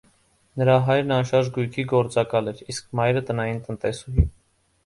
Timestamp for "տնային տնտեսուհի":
3.29-4.27